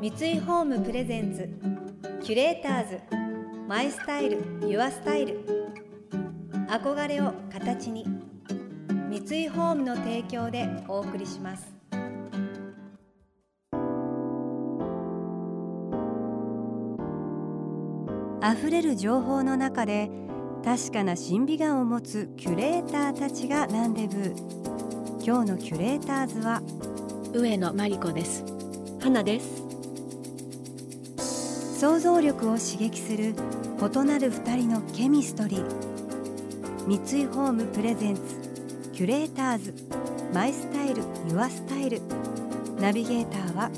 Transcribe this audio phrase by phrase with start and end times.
[0.00, 1.46] 三井ホームプレゼンツ
[2.24, 3.00] キュレーターズ
[3.68, 5.44] マイスタイルユアスタイル。
[6.70, 8.06] 憧れを形に
[9.10, 11.70] 三井ホームの提供でお送りします。
[18.42, 20.10] 溢れる情報の中で
[20.64, 24.34] 確かな審美眼を持つキュレーターたちがランデブー。
[25.22, 26.62] 今日のキュレーターズは
[27.34, 28.46] 上野真理子です。
[28.98, 29.59] 花です
[31.80, 33.34] 想像力を刺激する
[33.80, 35.64] 異なる二人のケミストリー。
[36.86, 38.20] 三井ホームプレゼンツ
[38.92, 39.74] キュレーターズ。
[40.34, 42.02] マイスタイルユアスタイル。
[42.78, 43.70] ナビゲーターは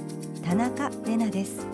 [0.45, 1.65] 田中れなです。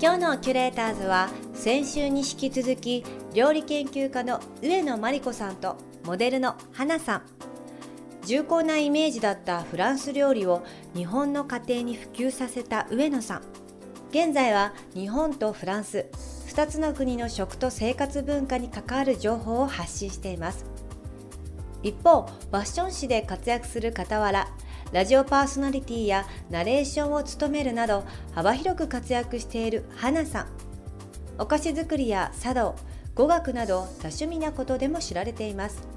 [0.00, 3.04] 今日のキュレーターズは先週に引き続き
[3.34, 5.76] 料理研究家の上野真理子さんと
[6.06, 7.33] モデルの花さん。
[8.24, 10.62] 重厚なイメージだったフランス料理を
[10.94, 13.42] 日本の家庭に普及させた上野さん。
[14.10, 16.06] 現在は日本とフランス
[16.48, 20.64] 2つの国の食と生活文化に関わる情報を発信しています。
[21.82, 24.48] 一方ファッション誌で活躍する傍ら
[24.92, 30.46] ラジオパーソナリティやナレーションを務めるなど幅広く活躍している花さん。
[31.38, 32.76] お菓子作りや茶道
[33.14, 35.93] 語学など多趣味なことでも知られています。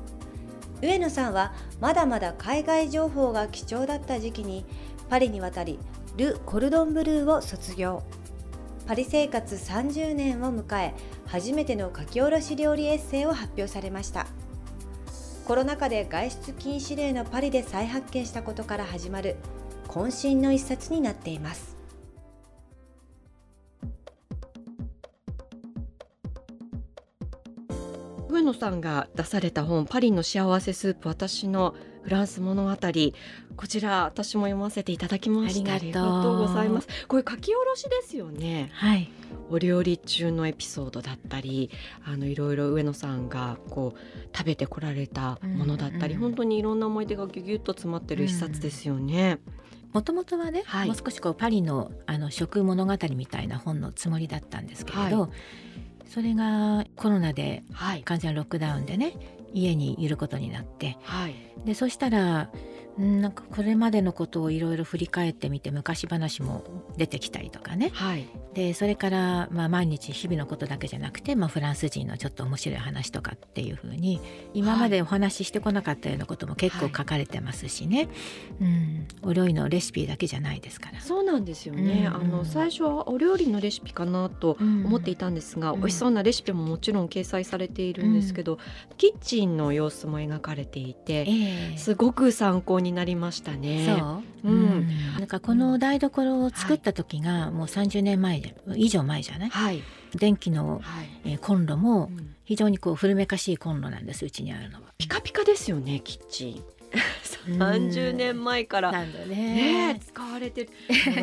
[0.81, 4.65] 上野さんはまだまだ海外情報が貴重だった時期に
[5.09, 5.79] パリに渡り
[6.17, 8.03] ル・コルドンブルーを卒業。
[8.85, 10.93] パリ生活30年を迎え
[11.25, 14.27] 初めての書き下ろし料理エッセイを発表されました。
[15.45, 19.37] コロナ禍で外出禁止令のパリで再発見したことから始まる
[19.87, 21.76] 渾身の一冊になっています。
[28.47, 32.71] 野さんが出された本「パリの幸せスープ私のフランス物語」
[33.57, 36.47] こちら私も読ませていただきましたありがとう。
[36.47, 36.87] ございます。
[37.07, 38.69] これ書き下ろしですよね。
[38.73, 39.09] はい。
[39.49, 41.69] お料理中のエピソードだったり
[42.05, 49.39] あのいろいろ上野さんがこう食べてこられたものだったり、うんうん本当にいろんな思い出がギュギュッと詰まってる一冊ですよね、
[49.93, 50.87] もともとはね、はい。
[50.87, 55.29] もう少しこうパリのあの食物語みたいな本のつもりだったんですけれど、は
[56.09, 58.03] それがコロナではい。
[58.03, 59.13] 完全ロックダウンでね
[59.53, 60.97] 家にいることになって。
[61.03, 61.35] はい。
[61.65, 62.49] でそしたらん
[62.97, 66.63] なんかこれまでのことをいろいろ振り返ってみて昔話も
[66.97, 67.91] 出てきたりとかね。
[67.93, 68.27] はい。
[68.53, 74.19] でそれから、まあ、毎日日々のことだけじゃなくて、まあ、フランス人のちょっと面白い話とかっていうふうに
[74.55, 78.09] 今までお話ししてこなかったようなことも結構書かれてますしね、
[78.59, 80.99] うん、お料理のレシピだけじゃないですから。
[81.01, 85.79] そうなんですよね、うんあの最初はお料理のレシピかなと思っていたんですが、うん。
[85.81, 88.57] 美味しそうなレシピももちろん掲載されているんですけど、
[88.97, 91.77] キッチンの様子も描かれていて、ええ。
[91.77, 93.85] すごく参考になりましたね。
[93.85, 94.87] そう、うん。
[95.17, 99.49] なんかこの台所を作った時がもう30年前で以上前じゃない？
[99.49, 99.81] はい、
[100.15, 101.09] 電気の、はい。
[101.25, 102.33] えーコンロもうん。
[102.43, 104.93] 非常にこう古めかしいコンロなんですうちにあるのは。
[104.97, 106.63] ピカピカですよねキッチン。
[107.47, 109.99] うん30年前からねね。
[110.05, 110.69] 使われてる。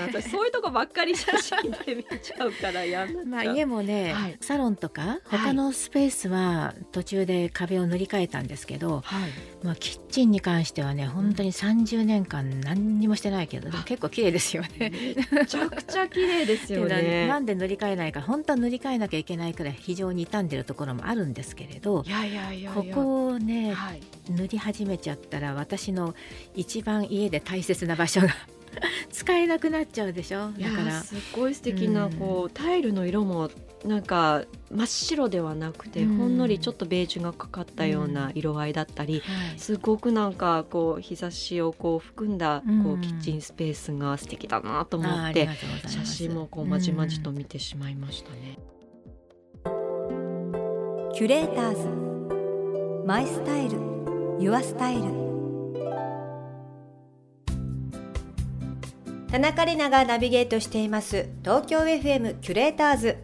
[0.00, 9.30] 私そういうとこばっかり写真で見ちゃうからやめ まあ家もね、はいサロンとか他のスペースは途中で壁を塗り替えたんですけど、はい。
[9.62, 14.92] まあ、キッチンに関してはね本当に30年間何にもしてないけどでも結構綺麗ですよね。
[15.30, 17.26] めちゃくちゃ綺麗ですよね。
[17.28, 22.72] なんで塗り替えないか本当は塗り替えなきゃいけないくらい非常に傷んでるところもあるんですけれどいやいやいやいや。
[22.72, 24.00] ここをねはい。
[24.30, 26.14] 塗り始めちゃったら私の
[26.54, 28.28] 一番家で大切な場所が
[29.10, 30.50] 使えなくなっちゃうでしょ？
[30.58, 31.00] だから。
[31.02, 32.12] すっごい素敵なうん。
[32.14, 33.50] こうタイルの色も
[33.84, 36.16] なんか真っ白ではなくて、うん。
[36.16, 39.58] ほんのりちょっとベージュがかかったような色合いだったり、はい。
[39.58, 42.92] すごくなんかこう日差しをこう含んだこうん。
[42.94, 45.48] うキッチンスペースが素敵だなと思って
[45.86, 48.58] 写真もこうまじまじと見てしまいましたね。
[51.14, 53.06] キュレーターズ。
[53.06, 53.78] マイスタイル。
[54.40, 55.33] ユアスタイル
[59.34, 61.28] 田中れながナビゲートしています。
[61.42, 63.16] 東京 FM キュレーターズ。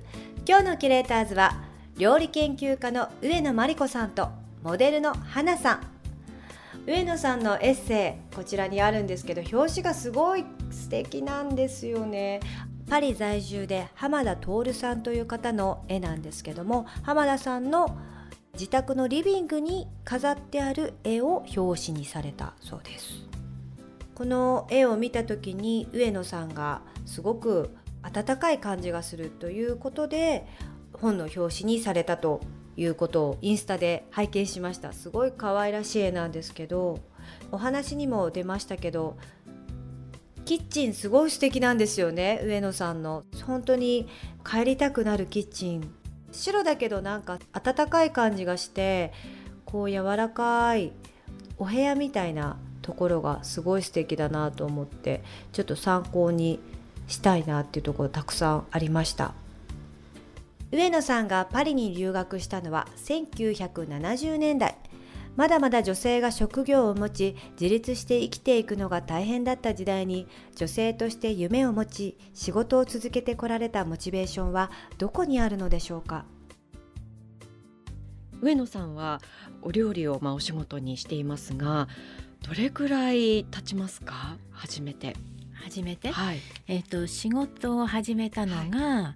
[0.45, 1.63] 今日のキュレーターズは
[1.99, 4.29] 料理研究家の上野真理子さんと
[4.65, 5.81] モデルの花さん。
[6.85, 12.41] 上野さんのエッセイこちらにあるんですけど表紙がすごい素敵なんですよね。
[12.89, 17.97] パリ在住で浜田徹さんという方の絵なんですけども浜田さんの
[18.55, 23.30] 自宅のリビングに飾ってある絵を表紙にされたそうです。
[24.21, 30.47] この絵を見た時に上野さんがすごく温かい感じがするということで
[30.93, 32.43] 本の表紙にされたと
[32.77, 34.93] いうことをインスタで拝見しました。
[34.93, 36.99] すごい可愛らしい絵なんですけど
[37.51, 39.17] お話にも出ましたけど
[40.45, 43.25] キッチンすごい素敵なんですよね上野さんの。
[43.47, 44.07] 本当に
[44.45, 45.95] 帰りたくなるキッチン。
[46.31, 49.15] 白だけどなんか暖かい感じがして
[49.65, 50.93] こう柔らかい
[51.57, 55.23] お部屋みたいなところがすごい素敵だなと思って
[55.53, 56.61] ちょっと参考に
[57.09, 59.35] したいなっていうところたくさんありました。
[60.73, 64.77] 上野さんがパリに留学したのは1970年代。
[65.37, 70.27] まだまだ女性が職業を持ち自立して生きていくのが大変だった時代に
[70.57, 76.25] 女性として夢を持ち仕事を続けてこられたモチベーションはどこにあるのでしょうか？
[78.43, 79.21] 上野さんは
[79.63, 81.89] お料理をまあお仕事にしていますが
[82.47, 84.37] どれくらい経ちますか？
[84.51, 85.15] 初めて。
[85.65, 86.39] 初めて、はい。
[86.69, 89.15] えっ、と仕事を始めたのが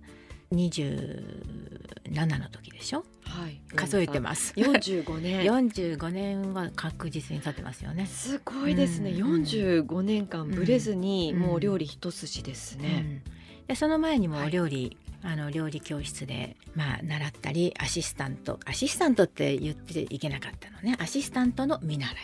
[0.52, 3.04] 27の時でしょ？
[3.24, 3.60] はい。
[3.74, 4.52] 数えてます。
[4.56, 5.42] 45年。
[5.48, 8.06] 45年は確実に経ってますよね。
[8.06, 13.66] すごいですね、うん45年間ブレずに、うんもうお料理一筋ですね、うん。
[13.68, 14.46] でその前にもはい。
[14.48, 20.94] お料理、あの料理教室でまあ習ったりアシスタントアシスタントって言っていけなかったのね。
[21.00, 22.14] アシスタントの見習い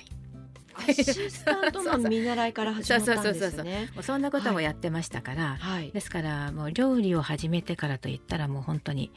[0.92, 3.58] スタントの見習いから始まったんでそうそうそうそう。
[3.60, 5.90] すねもうそんなこともやってましたから、はい。
[5.90, 9.10] ですからもう料理を始めてからといったらもう本当に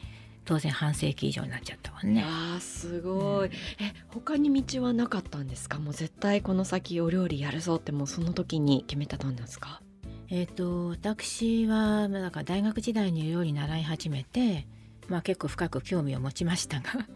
[0.45, 2.23] 当然半世紀以上になっちゃったわね。
[2.25, 3.53] あーすごい、うん。
[3.79, 5.79] え他に道はなかったんですか？
[5.79, 9.81] もう絶対この先お料理やるぞってもうその時に決めたんですか？
[10.29, 14.67] えー、と私はまあだから大学時代に料理習い始めて、
[15.07, 17.07] まあ、結構深く興味を持ちましたが。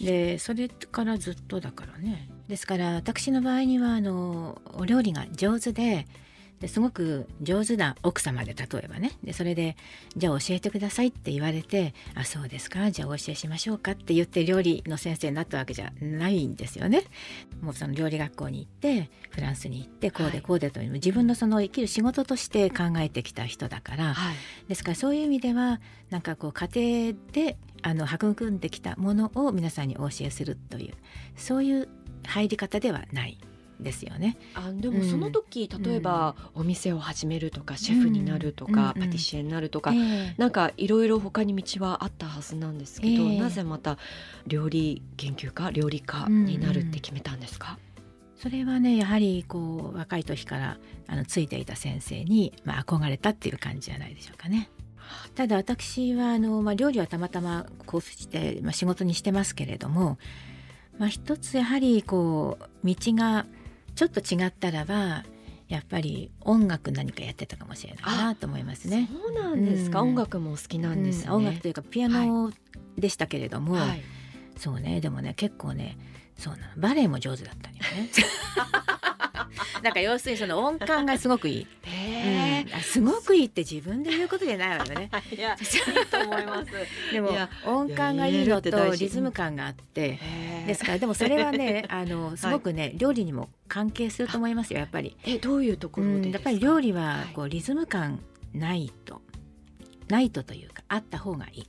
[0.00, 6.06] でそれからずっとだからねですから私の場合にはあのお料理が上手で
[6.60, 9.76] ですごく上手な奥様で例えばねでそれで
[10.16, 17.02] 「じゃあ教えてください」って言われて「あそうですかじゃあお教えしましょうか」って言って料理の先生になったわけじゃないんですよね。
[17.60, 24.36] もうその料理学校に行ってフランスに行ってこうはいでこうでという、自分のその生きる仕事として考えてきた人だから、はい
[24.68, 30.94] ですからそういう意味ではなんかこう家庭であの育んできたものを皆さんにお教えするという
[31.36, 31.88] そういう
[32.26, 33.38] 入り方ではない
[33.80, 34.38] ですよね。
[34.54, 40.34] あでもうんその時、例えばお店を始めるとかシェフになるとか、うんパティシエになるとか、ええ。
[40.38, 43.38] なんかいろいろ他に道はあったはずなんですけど、ええ。
[43.38, 43.98] なぜまた
[44.46, 47.78] 料理研究家料理家になるって決めたんですか、
[48.36, 54.70] それはねやはりこう若い時からあのついていた先生に、まあ、憧れたっていう感じじゃないでしょうかね。
[55.34, 60.18] ただ私はあの、まあ、料理はたまたまこうして、まあ、仕事にしてますけれども、
[60.98, 63.46] まあ、一つやはりこう道が
[63.94, 65.24] ちょっと違ったらば
[65.68, 69.08] やっぱり音楽何かやってたかもしれないなと思いますね。
[69.12, 70.08] そうなんですか、うん。
[70.10, 71.34] 音楽も好きなんですね、うん。
[71.36, 72.52] 音楽というかピアノ
[72.96, 74.02] でしたけれども、はい。
[74.56, 75.00] そうね。
[75.00, 75.98] でもね結構ね
[76.38, 76.72] そうなの。
[76.76, 78.10] バレエも上手だったりね。
[79.82, 82.74] なんか要するにその音感がすごくいい、へうん。
[82.74, 85.10] あすごくいいって自分で言うことじゃないわよね。
[85.32, 86.72] え、 いやいいと思います。
[87.12, 87.30] でも
[87.64, 90.18] 音感がいいのとリズム感があって
[90.66, 95.16] ですからでもそれはね あのすごくね、料理にも関係すると思いますよやっぱり。
[95.24, 96.50] えどういうところうんでですか？
[96.50, 97.34] やっぱり料理ははい。
[97.34, 98.20] こうリズム感
[98.52, 99.20] ないと。
[100.08, 101.66] ないとというかあった方がいい。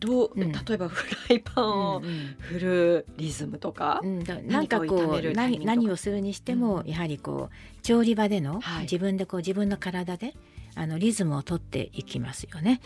[0.00, 0.50] どう、うん。
[0.52, 1.64] 例えばフライパン
[1.94, 6.88] をうん振るリズムとか、うんだなんかこう何何をするにしても、うん。
[6.90, 8.82] やはりこう調理場での、はい。
[8.82, 10.34] 自分でこう自分の体で
[10.76, 12.80] あのリズムをとっていきますよね。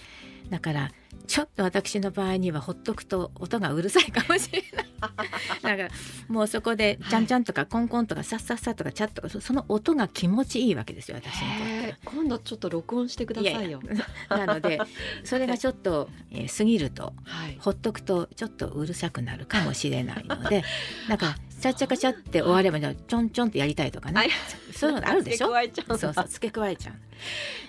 [0.48, 0.90] だから
[1.26, 4.86] ちょっと私の場合にはほっとくと音がうるさいかもしれない。
[5.62, 5.88] だから
[6.28, 11.96] もうそこでちゃんちゃんとかコンコンとかさっさっさとかチャッとかそその音が気持ちいいわけですよ私にとって。
[12.04, 13.80] 今度ちょっと録音してくださいよ。
[14.28, 14.80] なので
[15.24, 17.56] それがちょっと、えー過ぎるとはい。
[17.60, 20.62] ほっとくとちょっとうるさくなるかもしれないので
[21.08, 24.30] だからチャッチャカチャって終わればじゃあちょんちょんってやりたいとかね、はい
[24.72, 25.48] そういうのあるでしょ？
[25.48, 25.84] 付け加えちゃう。
[25.84, 26.94] んだそうそう付け加えちゃう。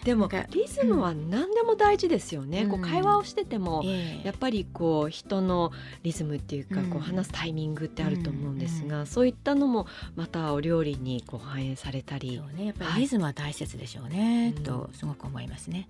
[0.05, 2.63] でもリズムは何でも大事ですよね。
[2.63, 2.69] うん。
[2.69, 4.27] こう会話をしてても、ええ。
[4.27, 5.71] やっぱりこう人の
[6.03, 6.89] リズムっていうか、うん。
[6.89, 12.37] こう話すタイミングってあると思うんですが、そういったのもまたお料理にこう反映されたり。
[12.37, 12.95] そうねやっぱはい。
[12.95, 14.63] りリズムは大切でしょうね、うん。
[14.63, 15.89] とすごく思いますね。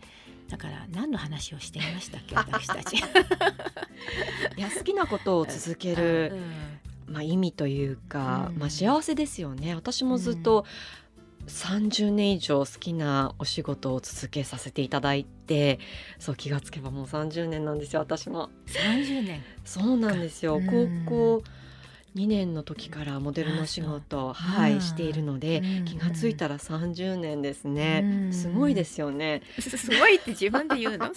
[0.50, 2.98] だから何の話をしていましたっけ私たち。
[4.58, 6.34] いや好きなことを続ける、
[7.12, 8.60] まあ、意味というか、うん。
[8.60, 9.76] まあ、幸せですよね。
[9.76, 10.66] 私もずっと
[11.48, 15.80] 30年以上好きなお仕事を続けさせていただいて
[16.20, 18.50] そう気がつけばもう30年なんですよ私も。
[18.68, 19.42] 三十年。
[19.66, 21.06] そうなんですよ、うん。
[21.06, 21.44] 高校
[22.16, 24.82] 2年の時からモデルの仕事を、はいうん。
[24.82, 25.86] しているので、うん。
[25.86, 28.34] 気がついたら30年ですね、うん。
[28.34, 29.42] すごいですよね。
[29.60, 31.12] すすごいって自分で言うの？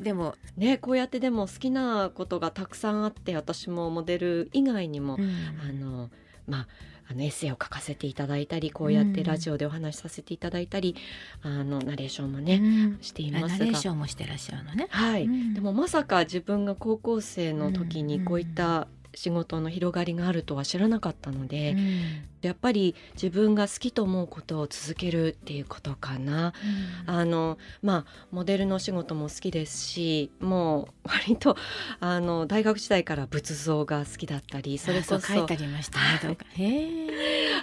[0.00, 5.30] でも、ねこうやってでも好きなことがたくさんあって私もモデル以外にも、うん。
[5.68, 6.10] あの
[6.46, 6.68] まあ
[7.10, 10.96] あのエッセイを書かせていただいたりこうやってラジオでお話しさせていただいたり、
[11.44, 13.48] うん、あのナレーションもね、うん、していますが。
[13.58, 14.86] ナレーションもしてらっしゃるのね。
[14.90, 22.00] はい、うん、でもまさか自分が高校生の時にこういった仕事の広がりがあるとは知らなかったので、うん、
[22.42, 26.52] やっぱり自分が好きと思うことを続けるっていうことかな、
[27.06, 31.56] うん、あのまあモデルの仕事も好きですしもう割と
[32.00, 35.98] あの大学時代から仏像が好きだったりそれこそ書いてありました
[36.58, 37.08] ね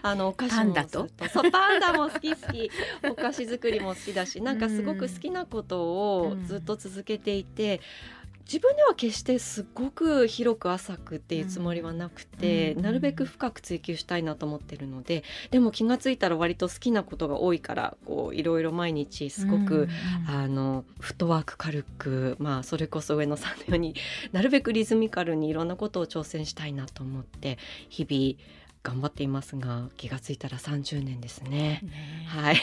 [0.03, 2.71] あのお菓子もそうパンダも好き好き。
[3.09, 7.77] お菓子作りも好きだしなんかすごく好きなことをずっと続けていて、
[8.15, 19.89] うん自分では決してすごく広く浅くっていうつもりはなくて、うん、なるべく深く追求したいなと思ってるのででも気が付いたら割と好きなことが多いからこういろいろ毎日すごく、うん、
[20.27, 23.95] あのフットワーク軽く、まあ、それこそ上野さんのように
[24.31, 27.57] なるべくリズミカルにいろんなことを挑戦したいなと思って
[27.89, 31.81] 日々頑張っていますが気が付いたら30年ですね。
[31.83, 32.57] ねはい。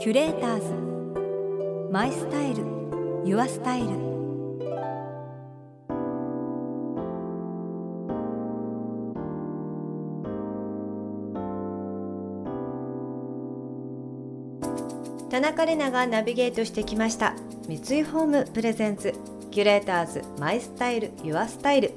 [0.00, 0.97] キュレーターズ
[1.90, 2.64] マイスタイル
[3.24, 3.88] ユアスタイル。
[15.30, 17.34] 田中れながナビゲートしてきました。
[17.66, 19.14] 三井ホームプレゼンツ
[19.50, 21.92] キュレーターズマイスタイルユアスタイル。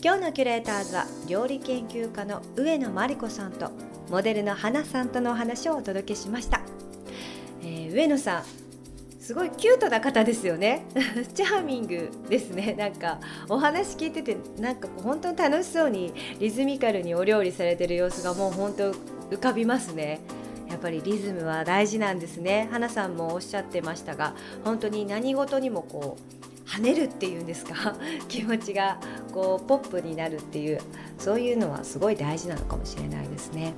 [0.00, 3.72] 今日のキュレーターズは料理研究家の上野真理子さんと
[4.10, 6.60] モデルの花さんとのお話をお届けしました、
[7.62, 8.42] えー、上野さん
[9.28, 10.86] すごいキュートな方ですよね。
[11.36, 12.74] チャーミングですね。
[12.78, 13.20] なんか
[13.50, 18.90] お話聞いててなんか本当に楽しそうにリズミカルにお料理されてる様子がもう本当
[19.30, 20.20] 浮かびますね。
[20.70, 22.68] やっぱりリズムは大事なんですね。
[22.72, 27.96] 花さんもおっしゃってましたが本当に何事にもこう跳ねるっていうんですか？
[28.28, 28.98] 気持ちが
[29.34, 30.80] こうポップになるっていう
[31.18, 33.74] そういうのはすごい大事なのかもしれないですね。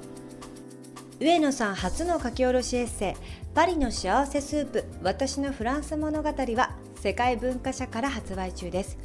[1.20, 3.14] 上野さん初の書き下ろしエッセイ
[3.54, 8.96] パリの幸せスープ私のフランス物語は世界文化社から発売中です。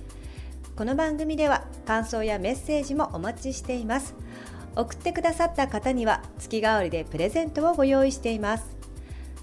[0.77, 4.15] この番組では感想やメッセージもお待ちしています。
[4.77, 8.77] 送ってくださった方には月替わりでプレゼントをご用意しています。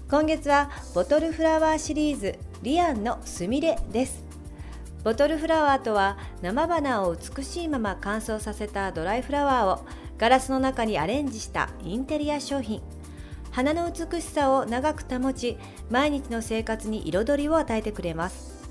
[0.09, 4.25] 今月はボトルフラワーシリーズリアンのすみれです。
[5.03, 9.85] ボトルフラワーとは生花を美しいまま乾燥させたドライフラワーを
[10.17, 12.81] ガラスの中にアレンジしたインテリア商品。
[13.51, 15.57] 花の美しさを長く保ち
[15.91, 18.67] 毎日の生活に彩りを与えてくれます。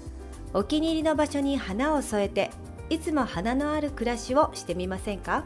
[0.54, 2.50] お気に入りの場所に花を添えて
[2.90, 5.44] いつも花のある暮らしをしてみませんか？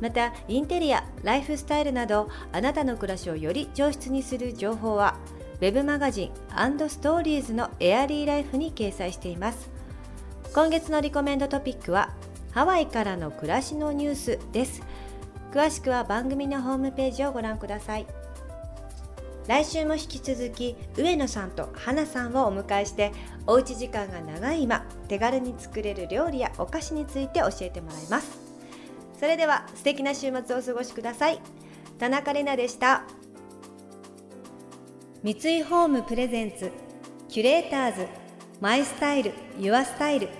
[0.00, 5.16] またインテリアライフスタイルなどあなたの暮らしをより上質にする情報は
[5.60, 9.68] web マガジンストーリーズのエアリーライフに掲載しています。
[10.54, 12.14] 今月のリコメンドトピックは
[12.52, 14.82] ハワイからの暮らしのニュースです。
[15.52, 18.06] 詳しくは番組のホームページをご覧ください。
[19.46, 23.10] 来週も引き続き上野さんと花さんをお迎えして
[23.46, 28.38] おうち時間が長い今手軽に作れる料理やお菓子について教えてもらいます。
[29.18, 31.40] それでは素敵な週末をお過ごしください。
[31.98, 33.04] 田中れなでした。
[35.22, 36.70] 三井ホームプレゼンツ
[37.28, 38.06] キュレーターズ
[38.60, 40.39] マイスタイルユアスタイル。